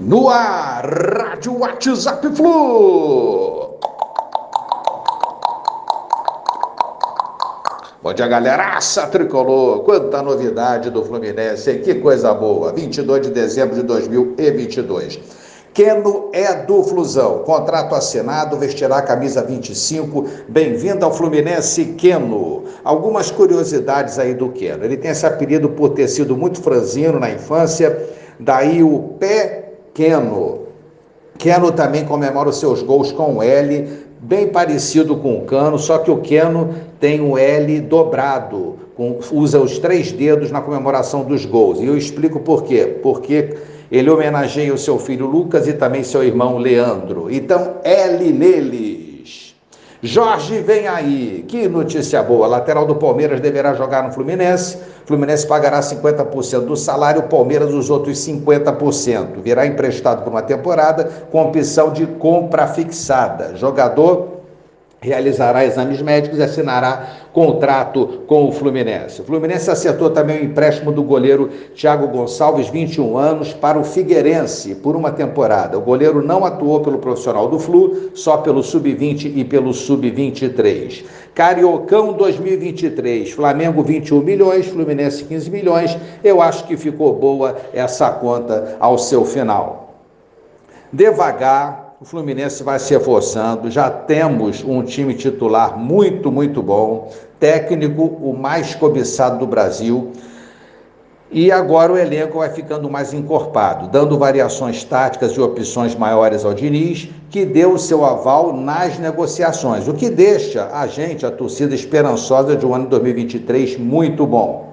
No 0.00 0.28
ar, 0.28 0.86
Rádio 0.86 1.58
WhatsApp 1.58 2.24
Flu. 2.36 3.78
Bom 8.00 8.14
dia, 8.14 8.28
galeraça 8.28 9.08
tricolor. 9.08 9.80
Quanta 9.80 10.22
novidade 10.22 10.88
do 10.88 11.04
Fluminense, 11.04 11.80
que 11.80 11.96
coisa 11.96 12.32
boa. 12.32 12.72
22 12.72 13.22
de 13.22 13.30
dezembro 13.32 13.74
de 13.74 13.82
2022. 13.82 15.18
Keno 15.74 16.30
é 16.32 16.54
do 16.54 16.80
Flusão. 16.84 17.40
Contrato 17.40 17.96
assinado, 17.96 18.56
vestirá 18.56 18.98
a 18.98 19.02
camisa 19.02 19.42
25. 19.42 20.26
Bem-vindo 20.48 21.04
ao 21.04 21.12
Fluminense, 21.12 21.84
Keno. 21.98 22.62
Algumas 22.84 23.32
curiosidades 23.32 24.16
aí 24.16 24.32
do 24.32 24.50
Keno. 24.50 24.84
Ele 24.84 24.96
tem 24.96 25.10
esse 25.10 25.26
apelido 25.26 25.70
por 25.70 25.90
ter 25.90 26.06
sido 26.06 26.36
muito 26.36 26.62
franzino 26.62 27.18
na 27.18 27.30
infância, 27.30 28.08
daí 28.38 28.80
o 28.80 29.16
pé 29.18 29.67
Keno. 29.98 30.60
Keno 31.38 31.72
também 31.72 32.04
comemora 32.04 32.48
os 32.48 32.60
seus 32.60 32.82
gols 32.82 33.10
com 33.10 33.42
L, 33.42 33.88
bem 34.20 34.46
parecido 34.46 35.16
com 35.16 35.38
o 35.38 35.40
Cano, 35.40 35.76
só 35.76 35.98
que 35.98 36.08
o 36.08 36.18
Keno 36.18 36.72
tem 37.00 37.20
o 37.20 37.36
L 37.36 37.80
dobrado, 37.80 38.76
com, 38.94 39.18
usa 39.32 39.58
os 39.58 39.80
três 39.80 40.12
dedos 40.12 40.52
na 40.52 40.60
comemoração 40.60 41.24
dos 41.24 41.44
gols. 41.44 41.80
E 41.80 41.86
eu 41.86 41.98
explico 41.98 42.38
por 42.38 42.62
quê. 42.62 42.98
Porque 43.02 43.56
ele 43.90 44.08
homenageia 44.08 44.72
o 44.72 44.78
seu 44.78 45.00
filho 45.00 45.26
Lucas 45.26 45.66
e 45.66 45.72
também 45.72 46.04
seu 46.04 46.22
irmão 46.22 46.58
Leandro. 46.58 47.26
Então, 47.28 47.78
L 47.82 48.32
nele. 48.32 48.97
Jorge 50.00 50.60
vem 50.60 50.86
aí. 50.86 51.44
Que 51.48 51.66
notícia 51.66 52.22
boa. 52.22 52.46
Lateral 52.46 52.86
do 52.86 52.94
Palmeiras 52.94 53.40
deverá 53.40 53.74
jogar 53.74 54.04
no 54.04 54.12
Fluminense. 54.12 54.78
Fluminense 55.04 55.44
pagará 55.46 55.80
50% 55.80 56.66
do 56.66 56.76
salário, 56.76 57.24
Palmeiras 57.24 57.74
os 57.74 57.90
outros 57.90 58.18
50%. 58.18 59.40
Virá 59.42 59.66
emprestado 59.66 60.22
por 60.22 60.30
uma 60.30 60.42
temporada 60.42 61.04
com 61.32 61.42
opção 61.42 61.92
de 61.92 62.06
compra 62.06 62.68
fixada. 62.68 63.56
Jogador 63.56 64.37
realizará 65.00 65.64
exames 65.64 66.02
médicos 66.02 66.38
e 66.38 66.42
assinará 66.42 67.06
contrato 67.32 68.22
com 68.26 68.48
o 68.48 68.52
Fluminense. 68.52 69.20
O 69.20 69.24
Fluminense 69.24 69.70
acertou 69.70 70.10
também 70.10 70.40
o 70.40 70.44
empréstimo 70.44 70.90
do 70.90 71.02
goleiro 71.02 71.50
Thiago 71.74 72.08
Gonçalves, 72.08 72.68
21 72.68 73.16
anos, 73.16 73.52
para 73.52 73.78
o 73.78 73.84
Figueirense 73.84 74.74
por 74.74 74.96
uma 74.96 75.12
temporada. 75.12 75.78
O 75.78 75.82
goleiro 75.82 76.20
não 76.20 76.44
atuou 76.44 76.80
pelo 76.80 76.98
profissional 76.98 77.48
do 77.48 77.58
Flu, 77.58 78.10
só 78.14 78.38
pelo 78.38 78.62
sub-20 78.62 79.32
e 79.36 79.44
pelo 79.44 79.72
sub-23. 79.72 81.04
Cariocão 81.32 82.14
2023, 82.14 83.30
Flamengo 83.30 83.84
21 83.84 84.20
milhões, 84.20 84.66
Fluminense 84.66 85.22
15 85.22 85.50
milhões. 85.50 85.96
Eu 86.24 86.42
acho 86.42 86.66
que 86.66 86.76
ficou 86.76 87.14
boa 87.14 87.56
essa 87.72 88.10
conta 88.10 88.76
ao 88.80 88.98
seu 88.98 89.24
final. 89.24 89.94
Devagar, 90.92 91.87
o 92.00 92.04
Fluminense 92.04 92.62
vai 92.62 92.78
se 92.78 92.94
reforçando, 92.94 93.68
já 93.72 93.90
temos 93.90 94.62
um 94.62 94.84
time 94.84 95.14
titular 95.14 95.76
muito, 95.76 96.30
muito 96.30 96.62
bom, 96.62 97.10
técnico 97.40 98.04
o 98.04 98.36
mais 98.38 98.72
cobiçado 98.72 99.40
do 99.40 99.48
Brasil. 99.48 100.12
E 101.28 101.50
agora 101.50 101.92
o 101.92 101.98
elenco 101.98 102.38
vai 102.38 102.50
ficando 102.50 102.88
mais 102.88 103.12
encorpado, 103.12 103.88
dando 103.88 104.16
variações 104.16 104.84
táticas 104.84 105.32
e 105.32 105.40
opções 105.40 105.96
maiores 105.96 106.44
ao 106.44 106.54
Diniz, 106.54 107.08
que 107.30 107.44
deu 107.44 107.72
o 107.72 107.78
seu 107.78 108.04
aval 108.04 108.52
nas 108.52 108.96
negociações, 108.96 109.88
o 109.88 109.92
que 109.92 110.08
deixa 110.08 110.70
a 110.72 110.86
gente, 110.86 111.26
a 111.26 111.32
torcida 111.32 111.74
esperançosa 111.74 112.54
de 112.54 112.64
um 112.64 112.76
ano 112.76 112.86
2023 112.86 113.76
muito 113.76 114.24
bom. 114.24 114.68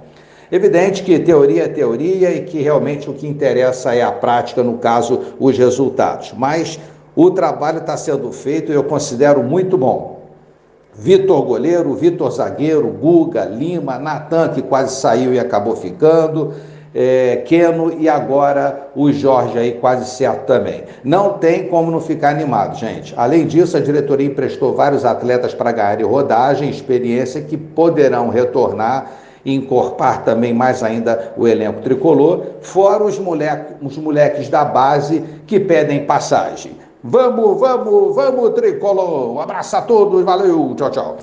Evidente 0.51 1.01
que 1.01 1.17
teoria 1.17 1.63
é 1.63 1.67
teoria 1.67 2.31
e 2.31 2.43
que 2.43 2.61
realmente 2.61 3.09
o 3.09 3.13
que 3.13 3.27
interessa 3.27 3.95
é 3.95 4.03
a 4.03 4.11
prática, 4.11 4.61
no 4.61 4.77
caso, 4.77 5.19
os 5.39 5.57
resultados. 5.57 6.33
Mas 6.37 6.79
o 7.15 7.31
trabalho 7.31 7.79
está 7.79 7.95
sendo 7.95 8.31
feito 8.31 8.71
e 8.71 8.75
eu 8.75 8.83
considero 8.83 9.41
muito 9.41 9.77
bom. 9.77 10.15
Vitor 10.93 11.41
goleiro, 11.43 11.93
Vitor 11.93 12.31
zagueiro, 12.31 12.87
Guga, 12.87 13.45
Lima, 13.45 13.97
Natan, 13.97 14.49
que 14.49 14.61
quase 14.61 14.95
saiu 14.95 15.33
e 15.33 15.39
acabou 15.39 15.75
ficando, 15.75 16.53
é, 16.93 17.43
Keno 17.45 17.93
e 17.99 18.07
agora 18.07 18.87
o 18.95 19.11
Jorge 19.11 19.57
aí 19.57 19.73
quase 19.73 20.09
certo 20.09 20.45
também. 20.45 20.83
Não 21.03 21.33
tem 21.33 21.67
como 21.67 21.91
não 21.91 21.99
ficar 21.99 22.29
animado, 22.29 22.77
gente. 22.77 23.13
Além 23.17 23.45
disso, 23.45 23.75
a 23.75 23.81
diretoria 23.81 24.25
emprestou 24.25 24.73
vários 24.73 25.03
atletas 25.03 25.53
para 25.53 25.73
ganharem 25.73 26.05
rodagem, 26.05 26.69
experiência 26.69 27.41
que 27.41 27.57
poderão 27.57 28.29
retornar 28.29 29.11
e 29.43 29.53
encorpar 29.53 30.23
também 30.23 30.53
mais 30.53 30.81
ainda 30.81 31.33
o 31.37 31.45
elenco 31.45 31.81
tricolor, 31.81 32.45
fora 32.61 33.03
os, 33.03 33.19
moleque, 33.19 33.73
os 33.81 33.97
moleques 33.97 34.47
da 34.47 34.63
base 34.63 35.21
que 35.45 35.59
pedem 35.59 36.05
passagem. 36.05 36.84
Vamos, 37.07 37.59
vamos, 37.59 38.15
vamos, 38.15 38.49
tricolor. 38.55 39.35
Um 39.35 39.39
abraço 39.39 39.77
a 39.77 39.81
todos, 39.83 40.23
valeu, 40.23 40.73
tchau, 40.75 40.89
tchau. 40.89 41.13